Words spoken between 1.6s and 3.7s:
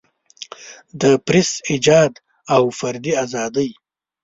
ایجاد او فردي ازادۍ.